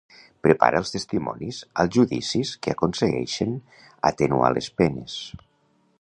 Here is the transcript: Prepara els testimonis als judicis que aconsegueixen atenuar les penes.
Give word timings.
Prepara 0.45 0.79
els 0.83 0.93
testimonis 0.93 1.59
als 1.83 1.93
judicis 1.97 2.55
que 2.65 2.73
aconsegueixen 2.77 3.55
atenuar 4.13 4.53
les 4.59 4.71
penes. 4.81 5.21